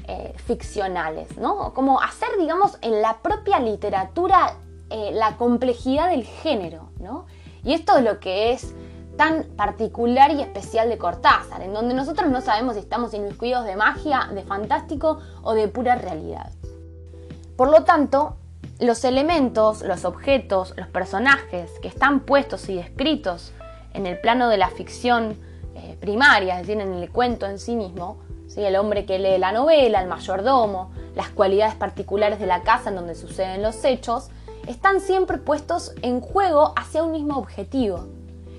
eh, 0.08 0.34
ficcionales, 0.38 1.38
¿no? 1.38 1.74
Como 1.74 2.00
hacer, 2.00 2.30
digamos, 2.40 2.78
en 2.82 3.02
la 3.02 3.18
propia 3.18 3.60
literatura 3.60 4.56
la 5.12 5.38
complejidad 5.38 6.12
del 6.12 6.24
género, 6.24 6.92
¿no? 7.00 7.25
Y 7.63 7.74
esto 7.74 7.98
es 7.98 8.04
lo 8.04 8.20
que 8.20 8.52
es 8.54 8.75
tan 9.17 9.43
particular 9.55 10.32
y 10.32 10.41
especial 10.41 10.89
de 10.89 10.98
Cortázar, 10.98 11.62
en 11.62 11.74
donde 11.74 11.93
nosotros 11.93 12.29
no 12.29 12.41
sabemos 12.41 12.74
si 12.74 12.79
estamos 12.79 13.13
inmiscuidos 13.13 13.65
de 13.65 13.75
magia, 13.75 14.29
de 14.34 14.43
fantástico 14.43 15.20
o 15.43 15.53
de 15.53 15.67
pura 15.67 15.96
realidad. 15.96 16.51
Por 17.55 17.70
lo 17.70 17.84
tanto, 17.84 18.38
los 18.79 19.03
elementos, 19.03 19.82
los 19.84 20.05
objetos, 20.05 20.74
los 20.77 20.88
personajes 20.88 21.72
que 21.82 21.88
están 21.88 22.22
puestos 22.22 22.67
y 22.70 22.75
descritos 22.75 23.53
en 23.93 24.08
el 24.08 24.20
plano 24.20 24.50
de 24.50 24.58
la 24.58 24.70
ficción 24.70 25.38
eh, 25.75 25.98
primaria, 26.00 26.60
es 26.60 26.67
decir, 26.67 26.82
en 26.82 26.93
el 26.93 27.10
cuento 27.10 27.46
en 27.46 27.60
sí 27.60 27.75
mismo, 27.75 28.17
¿sí? 28.48 28.63
el 28.63 28.75
hombre 28.75 29.05
que 29.05 29.20
lee 29.20 29.38
la 29.38 29.51
novela, 29.51 30.01
el 30.01 30.08
mayordomo, 30.08 30.91
las 31.15 31.29
cualidades 31.29 31.75
particulares 31.75 32.39
de 32.39 32.48
la 32.48 32.63
casa 32.63 32.89
en 32.89 32.96
donde 32.96 33.15
suceden 33.15 33.62
los 33.62 33.84
hechos, 33.86 34.29
están 34.67 35.01
siempre 35.01 35.38
puestos 35.38 35.93
en 36.01 36.22
juego 36.22 36.74
hacia 36.75 37.03
un 37.03 37.12
mismo 37.12 37.38
objetivo, 37.38 38.08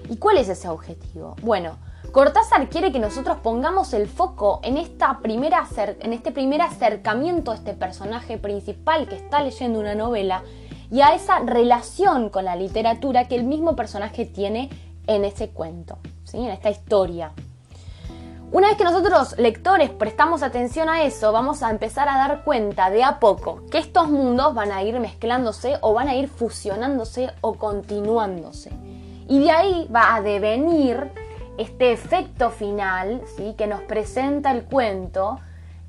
¿Y 0.08 0.16
cuál 0.16 0.38
es 0.38 0.48
ese 0.48 0.68
objetivo? 0.68 1.36
Bueno, 1.42 1.76
Cortázar 2.12 2.68
quiere 2.68 2.92
que 2.92 3.00
nosotros 3.00 3.38
pongamos 3.38 3.92
el 3.92 4.06
foco 4.06 4.60
en, 4.62 4.76
esta 4.76 5.18
primera 5.18 5.66
en 5.76 6.12
este 6.12 6.30
primer 6.30 6.62
acercamiento 6.62 7.50
a 7.50 7.56
este 7.56 7.72
personaje 7.72 8.38
principal 8.38 9.08
que 9.08 9.16
está 9.16 9.42
leyendo 9.42 9.80
una 9.80 9.96
novela 9.96 10.44
y 10.92 11.00
a 11.00 11.14
esa 11.14 11.40
relación 11.40 12.28
con 12.28 12.44
la 12.44 12.54
literatura 12.54 13.26
que 13.26 13.34
el 13.34 13.42
mismo 13.42 13.74
personaje 13.74 14.26
tiene 14.26 14.70
en 15.08 15.24
ese 15.24 15.48
cuento, 15.48 15.98
¿sí? 16.22 16.38
en 16.38 16.50
esta 16.50 16.70
historia. 16.70 17.32
Una 18.52 18.68
vez 18.68 18.76
que 18.76 18.84
nosotros, 18.84 19.36
lectores, 19.36 19.90
prestamos 19.90 20.44
atención 20.44 20.88
a 20.88 21.02
eso, 21.02 21.32
vamos 21.32 21.64
a 21.64 21.70
empezar 21.70 22.08
a 22.08 22.16
dar 22.16 22.44
cuenta 22.44 22.90
de 22.90 23.02
a 23.02 23.18
poco 23.18 23.62
que 23.72 23.78
estos 23.78 24.08
mundos 24.08 24.54
van 24.54 24.70
a 24.70 24.84
ir 24.84 25.00
mezclándose 25.00 25.78
o 25.80 25.94
van 25.94 26.06
a 26.06 26.14
ir 26.14 26.28
fusionándose 26.28 27.32
o 27.40 27.54
continuándose. 27.54 28.70
Y 29.28 29.40
de 29.40 29.50
ahí 29.50 29.88
va 29.94 30.14
a 30.14 30.20
devenir 30.20 31.10
este 31.58 31.92
efecto 31.92 32.50
final 32.50 33.22
¿sí? 33.36 33.54
que 33.56 33.66
nos 33.66 33.80
presenta 33.82 34.50
el 34.50 34.64
cuento, 34.64 35.38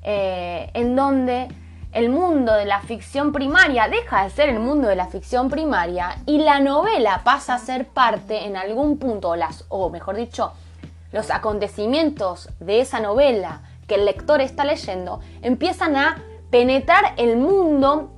eh, 0.02 0.70
en 0.74 0.94
donde 0.96 1.48
el 1.92 2.10
mundo 2.10 2.52
de 2.52 2.66
la 2.66 2.80
ficción 2.80 3.32
primaria 3.32 3.88
deja 3.88 4.24
de 4.24 4.30
ser 4.30 4.48
el 4.50 4.60
mundo 4.60 4.88
de 4.88 4.96
la 4.96 5.06
ficción 5.06 5.48
primaria 5.48 6.18
y 6.26 6.38
la 6.38 6.60
novela 6.60 7.22
pasa 7.24 7.54
a 7.54 7.58
ser 7.58 7.86
parte 7.86 8.44
en 8.44 8.56
algún 8.56 8.98
punto, 8.98 9.34
las, 9.34 9.64
o 9.68 9.88
mejor 9.88 10.16
dicho, 10.16 10.52
los 11.12 11.30
acontecimientos 11.30 12.50
de 12.60 12.80
esa 12.80 13.00
novela 13.00 13.62
que 13.86 13.94
el 13.94 14.04
lector 14.04 14.40
está 14.40 14.64
leyendo 14.64 15.20
empiezan 15.42 15.96
a 15.96 16.22
penetrar 16.50 17.14
el 17.16 17.36
mundo 17.36 18.10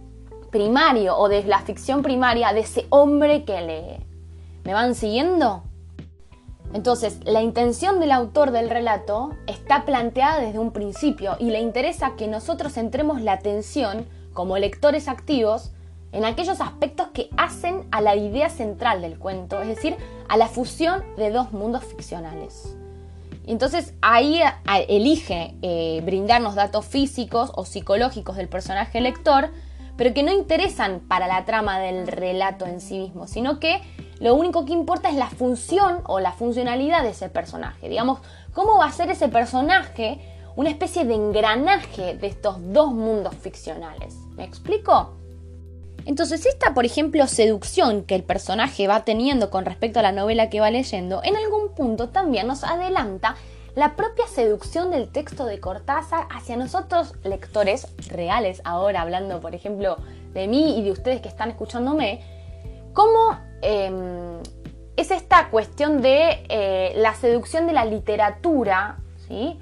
primario 0.51 1.17
o 1.17 1.29
de 1.29 1.45
la 1.45 1.61
ficción 1.61 2.03
primaria 2.03 2.53
de 2.53 2.61
ese 2.61 2.87
hombre 2.91 3.45
que 3.45 3.61
lee. 3.61 4.08
¿Me 4.69 4.75
van 4.75 4.95
siguiendo? 4.95 5.63
Entonces, 6.75 7.21
la 7.25 7.41
intención 7.41 8.01
del 8.01 8.13
autor 8.13 8.51
del 8.51 8.69
relato 8.69 9.31
está 9.47 9.87
planteada 9.87 10.41
desde 10.41 10.59
un 10.59 10.73
principio 10.73 11.37
y 11.39 11.49
le 11.49 11.61
interesa 11.61 12.17
que 12.17 12.29
nosotros 12.29 12.75
centremos 12.75 13.23
la 13.23 13.33
atención, 13.33 14.05
como 14.35 14.59
lectores 14.59 15.09
activos, 15.09 15.71
en 16.13 16.27
aquellos 16.27 16.61
aspectos 16.61 17.09
que 17.15 17.31
hacen 17.39 17.87
a 17.93 18.03
la 18.03 18.15
idea 18.15 18.51
central 18.51 19.01
del 19.01 19.19
cuento, 19.19 19.59
es 19.63 19.69
decir, 19.69 19.97
a 20.29 20.37
la 20.37 20.49
fusión 20.49 21.03
de 21.17 21.31
dos 21.31 21.53
mundos 21.53 21.85
ficcionales. 21.85 22.77
Entonces 23.47 23.95
ahí 24.03 24.43
elige 24.87 25.55
eh, 25.63 26.03
brindarnos 26.05 26.57
datos 26.57 26.85
físicos 26.85 27.53
o 27.55 27.65
psicológicos 27.65 28.37
del 28.37 28.51
personaje 28.51 29.01
lector, 29.01 29.49
pero 29.97 30.13
que 30.13 30.23
no 30.23 30.31
interesan 30.31 31.01
para 31.01 31.27
la 31.27 31.47
trama 31.47 31.81
del 31.81 32.07
relato 32.07 32.67
en 32.67 32.83
sí 32.83 32.99
mismo, 32.99 33.27
sino 33.27 33.59
que 33.61 33.81
lo 34.21 34.35
único 34.35 34.65
que 34.65 34.73
importa 34.73 35.09
es 35.09 35.17
la 35.17 35.29
función 35.29 36.01
o 36.05 36.21
la 36.21 36.33
funcionalidad 36.33 37.03
de 37.03 37.11
ese 37.11 37.29
personaje. 37.29 37.89
Digamos, 37.89 38.21
cómo 38.53 38.79
va 38.79 38.87
a 38.87 38.93
ser 38.93 39.11
ese 39.11 39.29
personaje 39.29 40.21
una 40.57 40.71
especie 40.71 41.05
de 41.05 41.15
engranaje 41.15 42.17
de 42.17 42.27
estos 42.27 42.57
dos 42.73 42.93
mundos 42.93 43.35
ficcionales. 43.37 44.17
¿Me 44.35 44.45
explico? 44.45 45.15
Entonces, 46.05 46.47
esta, 46.47 46.75
por 46.75 46.85
ejemplo, 46.85 47.27
seducción 47.29 48.03
que 48.03 48.17
el 48.17 48.25
personaje 48.25 48.89
va 48.89 49.05
teniendo 49.05 49.51
con 49.51 49.65
respecto 49.65 50.01
a 50.01 50.03
la 50.03 50.11
novela 50.11 50.51
que 50.51 50.61
va 50.61 50.71
leyendo, 50.71 51.21
en 51.23 51.37
algún 51.37 51.75
punto 51.77 52.09
también 52.09 52.49
nos 52.49 52.65
adelanta 52.65 53.37
la 53.77 53.95
propia 53.95 54.27
seducción 54.27 54.91
del 54.91 55.09
texto 55.11 55.45
de 55.45 55.61
Cortázar 55.61 56.27
hacia 56.31 56.57
nosotros, 56.57 57.15
lectores 57.23 57.87
reales, 58.09 58.61
ahora 58.65 59.03
hablando, 59.03 59.41
por 59.41 59.55
ejemplo, 59.55 59.99
de 60.33 60.49
mí 60.49 60.77
y 60.77 60.83
de 60.83 60.91
ustedes 60.91 61.21
que 61.21 61.29
están 61.29 61.51
escuchándome, 61.51 62.21
cómo 62.95 63.39
Em, 63.63 64.41
es 64.97 65.11
esta 65.11 65.49
cuestión 65.51 66.03
de 66.03 66.45
eh, 66.49 66.93
la 66.97 67.15
seducción 67.15 67.67
de 67.67 67.73
la 67.73 67.85
literatura, 67.85 68.99
¿sí? 69.29 69.59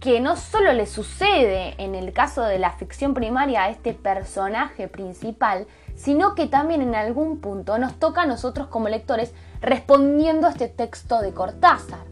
que 0.00 0.20
no 0.20 0.36
solo 0.36 0.72
le 0.72 0.86
sucede 0.86 1.74
en 1.78 1.94
el 1.94 2.12
caso 2.12 2.42
de 2.42 2.58
la 2.58 2.70
ficción 2.72 3.14
primaria 3.14 3.64
a 3.64 3.70
este 3.70 3.92
personaje 3.92 4.86
principal, 4.86 5.66
sino 5.96 6.34
que 6.34 6.46
también 6.46 6.82
en 6.82 6.94
algún 6.94 7.40
punto 7.40 7.78
nos 7.78 7.98
toca 7.98 8.22
a 8.22 8.26
nosotros 8.26 8.68
como 8.68 8.88
lectores 8.88 9.34
respondiendo 9.60 10.46
a 10.46 10.50
este 10.50 10.68
texto 10.68 11.20
de 11.20 11.32
Cortázar. 11.32 12.06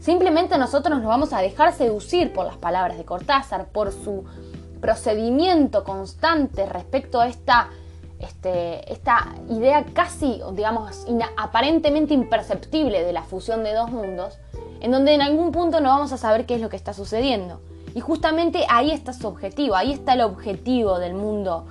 Simplemente 0.00 0.58
nosotros 0.58 0.98
nos 0.98 1.06
vamos 1.06 1.32
a 1.32 1.40
dejar 1.40 1.72
seducir 1.72 2.32
por 2.32 2.46
las 2.46 2.56
palabras 2.56 2.98
de 2.98 3.04
Cortázar, 3.04 3.66
por 3.68 3.92
su 3.92 4.24
procedimiento 4.80 5.84
constante 5.84 6.66
respecto 6.66 7.20
a 7.20 7.28
esta 7.28 7.68
este, 8.20 8.92
esta 8.92 9.34
idea 9.48 9.84
casi, 9.92 10.40
digamos, 10.52 11.06
aparentemente 11.36 12.14
imperceptible 12.14 13.02
de 13.02 13.12
la 13.12 13.22
fusión 13.22 13.64
de 13.64 13.74
dos 13.74 13.90
mundos, 13.90 14.38
en 14.80 14.90
donde 14.90 15.14
en 15.14 15.22
algún 15.22 15.52
punto 15.52 15.80
no 15.80 15.88
vamos 15.88 16.12
a 16.12 16.18
saber 16.18 16.46
qué 16.46 16.54
es 16.54 16.60
lo 16.60 16.68
que 16.68 16.76
está 16.76 16.92
sucediendo. 16.92 17.60
Y 17.94 18.00
justamente 18.00 18.66
ahí 18.68 18.92
está 18.92 19.12
su 19.12 19.26
objetivo, 19.26 19.74
ahí 19.74 19.92
está 19.92 20.12
el 20.12 20.20
objetivo 20.20 20.98
del 20.98 21.14
mundo 21.14 21.66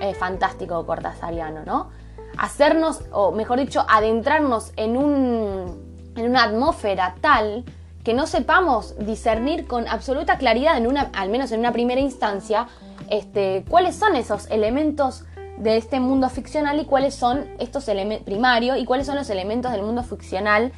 eh, 0.00 0.14
fantástico 0.14 0.84
cortasariano, 0.86 1.64
¿no? 1.64 1.90
Hacernos, 2.38 3.02
o 3.12 3.32
mejor 3.32 3.60
dicho, 3.60 3.84
adentrarnos 3.88 4.72
en, 4.76 4.96
un, 4.96 6.12
en 6.16 6.24
una 6.30 6.44
atmósfera 6.44 7.14
tal 7.20 7.64
que 8.02 8.14
no 8.14 8.26
sepamos 8.26 8.94
discernir 8.98 9.66
con 9.66 9.86
absoluta 9.86 10.38
claridad, 10.38 10.78
en 10.78 10.86
una, 10.86 11.10
al 11.12 11.28
menos 11.28 11.52
en 11.52 11.60
una 11.60 11.72
primera 11.72 12.00
instancia, 12.00 12.66
este, 13.10 13.64
cuáles 13.68 13.96
son 13.96 14.16
esos 14.16 14.50
elementos 14.50 15.24
de 15.60 15.76
este 15.76 16.00
mundo 16.00 16.28
ficcional 16.30 16.80
y 16.80 16.86
cuáles 16.86 17.14
son 17.14 17.46
estos 17.58 17.86
elementos 17.88 18.24
primarios 18.24 18.78
y 18.78 18.84
cuáles 18.84 19.06
son 19.06 19.16
los 19.16 19.28
elementos 19.30 19.70
del 19.72 19.82
mundo 19.82 20.02
ficcional 20.02 20.72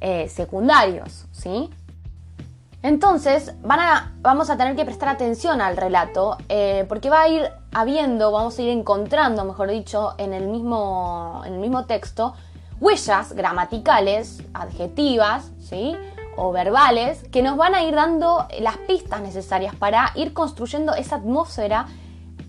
eh, 0.00 0.28
secundarios, 0.28 1.26
¿sí? 1.32 1.70
Entonces, 2.82 3.54
van 3.62 3.78
a, 3.78 4.12
vamos 4.22 4.50
a 4.50 4.56
tener 4.56 4.74
que 4.74 4.84
prestar 4.84 5.10
atención 5.10 5.60
al 5.60 5.76
relato, 5.76 6.36
eh, 6.48 6.84
porque 6.88 7.10
va 7.10 7.22
a 7.22 7.28
ir 7.28 7.48
habiendo, 7.72 8.32
vamos 8.32 8.58
a 8.58 8.62
ir 8.62 8.70
encontrando, 8.70 9.44
mejor 9.44 9.70
dicho, 9.70 10.14
en 10.18 10.32
el 10.32 10.48
mismo, 10.48 11.42
en 11.46 11.54
el 11.54 11.60
mismo 11.60 11.84
texto, 11.84 12.34
huellas 12.80 13.34
gramaticales, 13.34 14.42
adjetivas, 14.54 15.52
¿sí? 15.60 15.94
o 16.36 16.50
verbales, 16.50 17.22
que 17.30 17.42
nos 17.42 17.56
van 17.56 17.74
a 17.74 17.84
ir 17.84 17.94
dando 17.94 18.48
las 18.58 18.78
pistas 18.78 19.20
necesarias 19.20 19.76
para 19.76 20.10
ir 20.16 20.32
construyendo 20.32 20.94
esa 20.94 21.16
atmósfera 21.16 21.86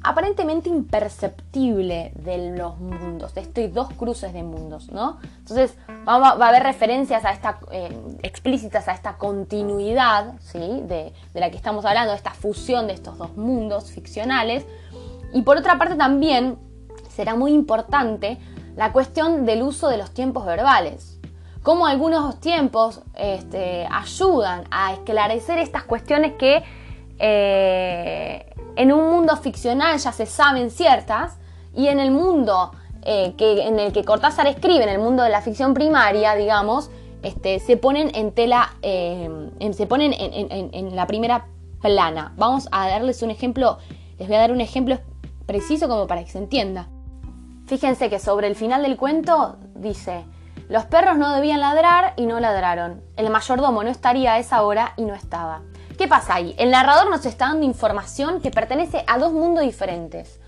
aparentemente 0.04 0.70
imperceptible 0.70 2.12
de 2.16 2.56
los 2.58 2.78
mundos, 2.78 3.34
de 3.34 3.42
estos 3.42 3.74
dos 3.74 3.90
cruces 3.94 4.34
de 4.34 4.44
mundos, 4.44 4.92
¿no? 4.92 5.18
Entonces 5.40 5.78
va, 6.08 6.16
a 6.16 6.48
haber 6.50 6.64
referencias 6.64 7.24
a 7.24 7.32
esta, 7.32 7.60
eh, 7.72 7.98
explícitas 8.22 8.88
a 8.90 8.94
esta 8.94 9.18
continuidad, 9.18 10.34
¿sí? 10.42 10.60
De, 10.60 11.14
de, 11.34 11.40
la 11.40 11.50
que 11.50 11.58
estamos 11.58 11.86
hablando, 11.86 12.14
esta 12.14 12.32
fusión 12.32 12.88
de 12.88 12.94
estos 12.94 13.18
dos 13.18 13.38
mundos 13.38 13.92
ficcionales. 13.92 14.66
Y 15.34 15.44
por 15.44 15.58
otra 15.58 15.78
parte 15.78 15.96
también 15.96 16.58
será 17.10 17.36
muy 17.36 17.54
importante 17.54 18.38
la 18.76 18.92
cuestión 18.92 19.46
del 19.46 19.64
uso 19.64 19.88
de 19.88 19.98
los 19.98 20.12
tiempos 20.12 20.46
verbales. 20.46 21.20
Cómo 21.62 21.88
algunos 21.88 22.42
tiempos 22.42 23.02
este, 23.16 23.88
ayudan 23.90 24.66
a 24.70 24.94
esclarecer 24.94 25.60
estas 25.60 25.84
cuestiones 25.84 26.34
que 26.34 26.62
eh, 27.20 28.53
en 28.76 28.92
un 28.92 29.10
mundo 29.10 29.36
ficcional 29.38 29.98
ya 29.98 30.12
se 30.12 30.26
saben 30.26 30.72
ciertas 30.72 31.38
y 31.76 31.88
en 31.88 32.00
el 32.00 32.12
mundo 32.12 32.72
eh, 33.04 33.34
que, 33.38 33.68
en 33.68 33.80
el 33.80 33.92
que 33.92 34.04
Cortázar 34.04 34.48
escribe, 34.48 34.84
en 34.84 34.90
el 34.90 35.00
mundo 35.00 35.24
de 35.24 35.30
la 35.30 35.42
ficción 35.42 35.74
primaria, 35.74 36.36
digamos, 36.36 36.90
este, 37.22 37.60
se 37.60 37.78
ponen 37.78 38.12
en 38.16 38.32
tela, 38.32 38.76
eh, 38.82 39.50
se 39.74 39.88
ponen 39.88 40.14
en, 40.14 40.96
la 40.96 41.08
primera 41.08 41.48
plana. 41.82 42.34
Vamos 42.38 42.68
a 42.72 42.88
darles 42.88 43.22
un 43.22 43.32
ejemplo, 43.32 43.78
les 44.20 44.28
voy 44.28 44.38
a 44.38 44.42
dar 44.42 44.52
un 44.52 44.62
ejemplo 44.62 45.00
preciso 45.46 45.88
como 45.88 46.08
para 46.08 46.24
que 46.24 46.32
se 46.32 46.38
entienda. 46.38 46.88
Fíjense 47.66 48.10
que 48.10 48.20
sobre 48.20 48.48
el 48.48 48.56
final 48.56 48.84
del 48.84 48.98
cuento 48.98 49.58
dice, 49.76 50.26
los 50.70 50.86
perros 50.86 51.18
no 51.18 51.34
debían 51.34 51.62
ladrar 51.62 52.14
y 52.18 52.26
no 52.26 52.40
ladraron. 52.40 53.02
El 53.16 53.30
mayordomo 53.30 53.84
no 53.84 53.90
estaría 53.90 54.34
a 54.34 54.40
esa 54.40 54.64
hora 54.64 54.94
y 54.98 55.04
no 55.04 55.14
estaba. 55.14 55.62
¿Qué 55.98 56.08
pasa 56.08 56.36
ahí? 56.36 56.56
El 56.58 56.72
narrador 56.72 57.10
nos 57.10 57.26
está 57.26 57.48
dando 57.48 57.66
información 57.66 58.42
que 58.42 58.50
pertenece 58.50 59.04
a 59.06 59.20
dos 59.20 59.32
mundos 59.32 59.64
diferentes. 59.64 60.40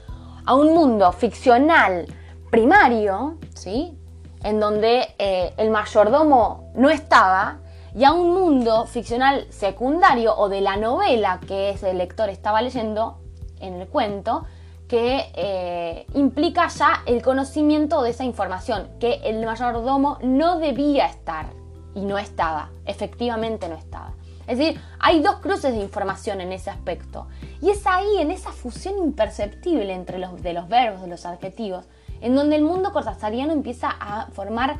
A 0.45 0.55
un 0.55 0.73
mundo 0.73 1.11
ficcional 1.11 2.07
primario, 2.49 3.37
¿sí? 3.53 3.97
En 4.43 4.59
donde 4.59 5.13
eh, 5.19 5.53
el 5.57 5.69
mayordomo 5.69 6.71
no 6.75 6.89
estaba, 6.89 7.59
y 7.95 8.03
a 8.03 8.11
un 8.11 8.33
mundo 8.33 8.85
ficcional 8.87 9.47
secundario 9.51 10.35
o 10.35 10.49
de 10.49 10.61
la 10.61 10.77
novela 10.77 11.39
que 11.47 11.69
ese 11.69 11.93
lector 11.93 12.29
estaba 12.29 12.61
leyendo 12.61 13.19
en 13.59 13.81
el 13.81 13.87
cuento, 13.87 14.45
que 14.89 15.31
eh, 15.33 16.05
implica 16.13 16.67
ya 16.67 17.03
el 17.05 17.21
conocimiento 17.21 18.01
de 18.01 18.09
esa 18.09 18.23
información, 18.23 18.89
que 18.99 19.21
el 19.23 19.45
mayordomo 19.45 20.17
no 20.21 20.59
debía 20.59 21.05
estar 21.05 21.47
y 21.93 22.01
no 22.01 22.17
estaba, 22.17 22.69
efectivamente 22.85 23.69
no 23.69 23.75
estaba. 23.75 24.13
Es 24.47 24.57
decir, 24.57 24.79
hay 24.99 25.21
dos 25.21 25.37
cruces 25.37 25.73
de 25.73 25.79
información 25.79 26.41
en 26.41 26.51
ese 26.51 26.69
aspecto. 26.69 27.27
Y 27.61 27.69
es 27.69 27.85
ahí, 27.87 28.17
en 28.19 28.31
esa 28.31 28.51
fusión 28.51 28.97
imperceptible 28.97 29.93
entre 29.93 30.19
los, 30.19 30.41
de 30.41 30.53
los 30.53 30.67
verbos, 30.67 31.01
de 31.01 31.07
los 31.07 31.25
adjetivos, 31.25 31.85
en 32.21 32.35
donde 32.35 32.55
el 32.55 32.63
mundo 32.63 32.91
cortazariano 32.93 33.53
empieza 33.53 33.89
a 33.89 34.27
formar 34.27 34.77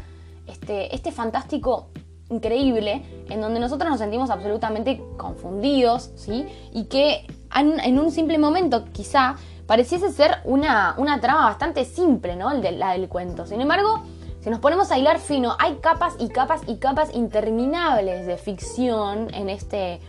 este, 0.47 0.93
este 0.95 1.11
fantástico 1.11 1.87
increíble, 2.29 3.03
en 3.29 3.41
donde 3.41 3.59
nosotros 3.59 3.89
nos 3.89 3.99
sentimos 3.99 4.29
absolutamente 4.29 5.01
confundidos, 5.17 6.11
¿sí? 6.15 6.47
Y 6.73 6.85
que 6.85 7.27
en 7.53 7.99
un 7.99 8.11
simple 8.11 8.37
momento 8.37 8.85
quizá 8.91 9.35
pareciese 9.67 10.11
ser 10.11 10.37
una, 10.43 10.95
una 10.97 11.19
trama 11.19 11.45
bastante 11.45 11.85
simple, 11.85 12.35
¿no? 12.35 12.53
de, 12.59 12.71
la 12.71 12.91
del 12.91 13.07
cuento. 13.07 13.45
Sin 13.45 13.61
embargo, 13.61 14.01
si 14.45 14.51
nos 14.51 14.59
ponemos 14.59 14.91
a 14.91 14.99
hilar 14.99 15.17
fino, 15.17 15.55
hay 15.57 15.77
capas 15.77 16.17
y 16.19 16.29
capas 16.29 16.61
y 16.67 16.75
capas 16.75 17.15
interminables 17.15 18.27
de 18.27 18.37
ficción 18.37 19.33
en 19.33 19.49
este, 19.49 19.99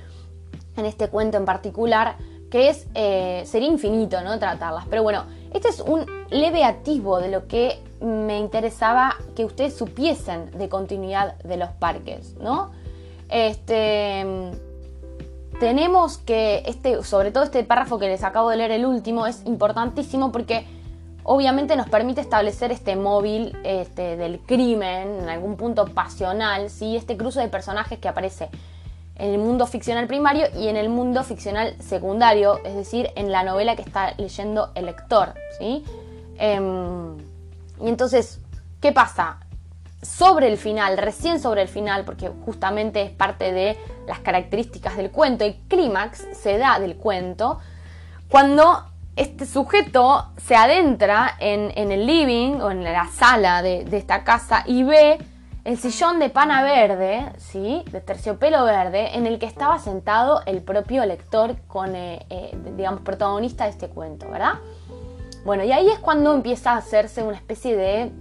en 0.76 0.84
este 0.84 1.08
cuento 1.08 1.38
en 1.38 1.46
particular, 1.46 2.16
que 2.50 2.68
es, 2.68 2.86
eh, 2.94 3.44
sería 3.46 3.68
infinito, 3.68 4.20
¿no? 4.20 4.38
Tratarlas. 4.38 4.84
Pero 4.90 5.02
bueno, 5.02 5.24
este 5.54 5.68
es 5.68 5.80
un 5.80 6.04
leve 6.28 6.64
atisbo 6.64 7.18
de 7.18 7.28
lo 7.28 7.48
que 7.48 7.82
me 8.02 8.38
interesaba 8.38 9.16
que 9.34 9.46
ustedes 9.46 9.74
supiesen 9.74 10.50
de 10.58 10.68
continuidad 10.68 11.38
de 11.38 11.56
los 11.56 11.70
parques, 11.70 12.34
¿no? 12.38 12.72
Este 13.30 14.52
tenemos 15.58 16.18
que, 16.18 16.62
este, 16.66 17.02
sobre 17.04 17.30
todo 17.30 17.44
este 17.44 17.64
párrafo 17.64 17.98
que 17.98 18.08
les 18.08 18.22
acabo 18.22 18.50
de 18.50 18.58
leer 18.58 18.72
el 18.72 18.84
último, 18.84 19.26
es 19.26 19.46
importantísimo 19.46 20.30
porque 20.30 20.66
obviamente 21.28 21.76
nos 21.76 21.88
permite 21.88 22.20
establecer 22.20 22.70
este 22.70 22.94
móvil 22.94 23.56
este, 23.64 24.16
del 24.16 24.38
crimen, 24.38 25.22
en 25.22 25.28
algún 25.28 25.56
punto 25.56 25.86
pasional, 25.86 26.70
¿sí? 26.70 26.96
este 26.96 27.16
cruce 27.16 27.40
de 27.40 27.48
personajes 27.48 27.98
que 27.98 28.08
aparece 28.08 28.48
en 29.16 29.30
el 29.30 29.38
mundo 29.38 29.66
ficcional 29.66 30.06
primario 30.06 30.46
y 30.56 30.68
en 30.68 30.76
el 30.76 30.88
mundo 30.88 31.24
ficcional 31.24 31.74
secundario, 31.80 32.60
es 32.64 32.76
decir, 32.76 33.10
en 33.16 33.32
la 33.32 33.42
novela 33.42 33.74
que 33.74 33.82
está 33.82 34.14
leyendo 34.18 34.70
el 34.76 34.86
lector. 34.86 35.34
¿sí? 35.58 35.84
Em, 36.38 37.16
y 37.80 37.88
entonces, 37.88 38.40
¿qué 38.80 38.92
pasa? 38.92 39.40
sobre 40.02 40.46
el 40.46 40.56
final, 40.56 40.98
recién 40.98 41.40
sobre 41.40 41.62
el 41.62 41.68
final, 41.68 42.04
porque 42.04 42.30
justamente 42.44 43.02
es 43.02 43.10
parte 43.10 43.50
de 43.50 43.76
las 44.06 44.20
características 44.20 44.96
del 44.96 45.10
cuento, 45.10 45.44
el 45.44 45.56
clímax 45.66 46.24
se 46.32 46.58
da 46.58 46.78
del 46.78 46.96
cuento, 46.96 47.58
cuando 48.28 48.84
este 49.16 49.46
sujeto 49.46 50.26
se 50.36 50.54
adentra 50.54 51.36
en, 51.40 51.70
el 51.74 52.06
living 52.06 52.60
o 52.60 52.70
en 52.70 52.84
la 52.84 53.08
sala 53.08 53.62
de, 53.62 53.86
esta 53.92 54.24
casa 54.24 54.62
y 54.66 54.82
ve 54.82 55.18
el 55.64 55.78
sillón 55.78 56.20
de 56.20 56.28
pana 56.28 56.62
verde, 56.62 57.32
¿sí? 57.38 57.82
de 57.90 58.00
terciopelo 58.00 58.64
verde, 58.64 59.16
en 59.16 59.26
el 59.26 59.38
que 59.38 59.46
estaba 59.46 59.78
sentado 59.78 60.42
el 60.44 60.62
propio 60.62 61.04
lector 61.06 61.56
con, 61.66 61.96
eh, 61.96 62.24
eh, 62.30 62.56
digamos, 62.76 63.00
protagonista 63.00 63.64
de 63.64 63.70
este 63.70 63.88
cuento, 63.88 64.30
¿verdad? 64.30 64.60
Bueno, 65.44 65.64
y 65.64 65.72
ahí 65.72 65.88
es 65.88 65.98
cuando 65.98 66.34
empieza 66.34 66.72
a 66.72 66.76
hacerse 66.76 67.22
una 67.22 67.36
especie 67.36 67.76
de 67.76 68.12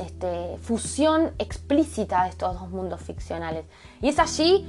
este, 0.00 0.56
fusión 0.62 1.32
explícita 1.38 2.24
de 2.24 2.30
estos 2.30 2.54
dos 2.54 2.70
mundos 2.70 3.00
ficcionales. 3.00 3.64
Y 4.00 4.08
es 4.08 4.18
allí 4.18 4.66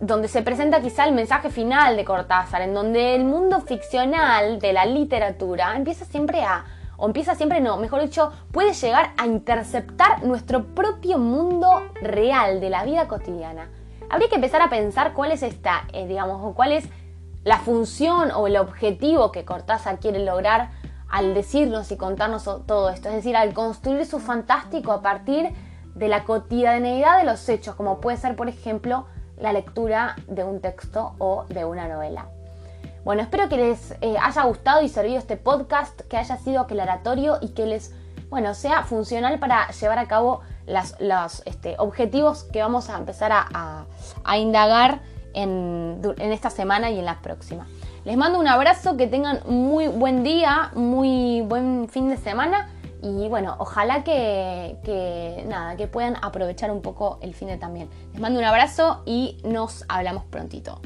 donde 0.00 0.28
se 0.28 0.40
presenta 0.40 0.80
quizá 0.80 1.04
el 1.04 1.12
mensaje 1.12 1.50
final 1.50 1.96
de 1.96 2.06
Cortázar, 2.06 2.62
en 2.62 2.72
donde 2.72 3.14
el 3.14 3.24
mundo 3.24 3.60
ficcional 3.60 4.58
de 4.58 4.72
la 4.72 4.86
literatura 4.86 5.76
empieza 5.76 6.06
siempre 6.06 6.42
a, 6.42 6.64
o 6.96 7.06
empieza 7.06 7.34
siempre 7.34 7.60
no, 7.60 7.76
mejor 7.76 8.00
dicho, 8.00 8.32
puede 8.50 8.72
llegar 8.72 9.10
a 9.18 9.26
interceptar 9.26 10.24
nuestro 10.24 10.64
propio 10.74 11.18
mundo 11.18 11.82
real 12.00 12.60
de 12.60 12.70
la 12.70 12.84
vida 12.84 13.08
cotidiana. 13.08 13.68
Habría 14.08 14.30
que 14.30 14.36
empezar 14.36 14.62
a 14.62 14.70
pensar 14.70 15.12
cuál 15.12 15.32
es 15.32 15.42
esta, 15.42 15.84
eh, 15.92 16.06
digamos, 16.06 16.54
cuál 16.54 16.72
es 16.72 16.88
la 17.44 17.58
función 17.58 18.30
o 18.30 18.46
el 18.46 18.56
objetivo 18.56 19.30
que 19.30 19.44
Cortázar 19.44 19.98
quiere 19.98 20.24
lograr 20.24 20.70
al 21.10 21.34
decirnos 21.34 21.92
y 21.92 21.96
contarnos 21.96 22.44
todo 22.66 22.88
esto, 22.88 23.08
es 23.08 23.16
decir, 23.16 23.36
al 23.36 23.52
construir 23.52 24.06
su 24.06 24.18
fantástico 24.18 24.92
a 24.92 25.02
partir 25.02 25.50
de 25.94 26.08
la 26.08 26.24
cotidianeidad 26.24 27.18
de 27.18 27.24
los 27.24 27.46
hechos, 27.48 27.74
como 27.74 28.00
puede 28.00 28.16
ser, 28.16 28.36
por 28.36 28.48
ejemplo, 28.48 29.06
la 29.40 29.52
lectura 29.52 30.16
de 30.28 30.44
un 30.44 30.60
texto 30.60 31.14
o 31.18 31.44
de 31.48 31.64
una 31.64 31.88
novela. 31.88 32.26
Bueno, 33.04 33.22
espero 33.22 33.48
que 33.48 33.56
les 33.56 33.92
eh, 34.02 34.16
haya 34.22 34.42
gustado 34.44 34.82
y 34.82 34.88
servido 34.88 35.18
este 35.18 35.36
podcast, 35.36 36.00
que 36.02 36.16
haya 36.16 36.36
sido 36.36 36.60
aclaratorio 36.60 37.38
y 37.40 37.48
que 37.48 37.66
les, 37.66 37.94
bueno, 38.28 38.54
sea 38.54 38.82
funcional 38.82 39.38
para 39.38 39.68
llevar 39.70 39.98
a 39.98 40.06
cabo 40.06 40.42
los 40.66 41.42
este, 41.46 41.74
objetivos 41.78 42.44
que 42.44 42.60
vamos 42.60 42.90
a 42.90 42.98
empezar 42.98 43.32
a, 43.32 43.86
indagar 44.36 45.00
en, 45.32 46.00
en 46.18 46.32
esta 46.32 46.50
semana 46.50 46.90
y 46.90 46.98
en 46.98 47.06
la 47.06 47.20
próxima. 47.22 47.66
Les 48.04 48.16
mando 48.16 48.38
un 48.38 48.48
abrazo, 48.48 48.96
que 48.96 49.06
tengan 49.06 49.40
muy 49.46 49.88
buen 49.88 50.22
día, 50.22 50.70
muy 50.74 51.42
buen 51.42 51.88
fin 51.88 52.08
de 52.08 52.16
semana 52.16 52.68
y 53.02 53.28
bueno, 53.28 53.56
ojalá 53.58 54.04
que, 54.04 55.44
nada, 55.46 55.76
que 55.76 55.86
puedan 55.86 56.16
aprovechar 56.22 56.70
un 56.70 56.82
poco 56.82 57.18
el 57.22 57.34
fin 57.34 57.48
de 57.48 57.56
también. 57.56 57.88
Les 58.12 58.20
mando 58.20 58.38
un 58.38 58.44
abrazo 58.44 59.02
y 59.06 59.38
nos 59.44 59.84
hablamos 59.88 60.24
prontito. 60.24 60.80